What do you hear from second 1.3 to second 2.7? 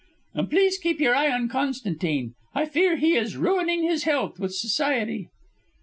on Constantine. I